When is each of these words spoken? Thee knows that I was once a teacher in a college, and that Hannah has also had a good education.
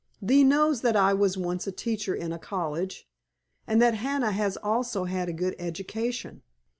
Thee 0.19 0.43
knows 0.43 0.81
that 0.81 0.95
I 0.95 1.13
was 1.13 1.37
once 1.37 1.67
a 1.67 1.71
teacher 1.71 2.15
in 2.15 2.33
a 2.33 2.39
college, 2.39 3.07
and 3.67 3.79
that 3.83 3.93
Hannah 3.93 4.31
has 4.31 4.57
also 4.57 5.03
had 5.03 5.29
a 5.29 5.31
good 5.31 5.55
education. 5.59 6.41